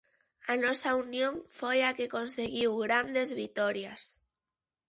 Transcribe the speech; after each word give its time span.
A 0.51 0.53
nosa 0.63 0.91
unión 1.05 1.33
foi 1.59 1.79
a 1.83 1.91
que 1.97 2.11
conseguiu 2.15 2.71
grandes 2.85 3.29
vitorias. 3.41 4.01